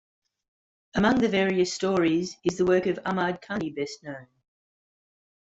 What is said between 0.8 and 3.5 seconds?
Among the various stories is the work of Ahmad